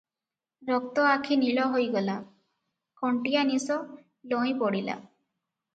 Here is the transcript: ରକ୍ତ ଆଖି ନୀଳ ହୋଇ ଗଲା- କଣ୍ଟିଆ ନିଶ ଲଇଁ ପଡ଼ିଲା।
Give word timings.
ରକ୍ତ 0.69 1.03
ଆଖି 1.09 1.37
ନୀଳ 1.41 1.67
ହୋଇ 1.75 1.85
ଗଲା- 1.97 2.17
କଣ୍ଟିଆ 3.03 3.47
ନିଶ 3.53 3.79
ଲଇଁ 4.35 4.59
ପଡ଼ିଲା। 4.65 5.01